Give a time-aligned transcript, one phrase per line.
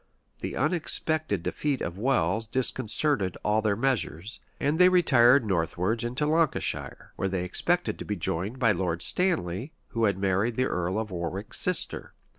[0.39, 7.11] The unexpected defeat of Welles disconcerted all their measures; and they retired northwards into Lancashire,
[7.17, 11.11] where they expected to be joined by Lord Stanley, who had married the earl of
[11.11, 12.15] Warwick's sister.